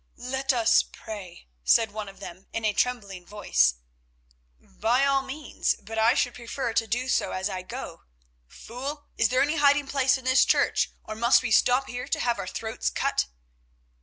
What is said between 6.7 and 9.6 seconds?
to do so as I go. Fool, is there any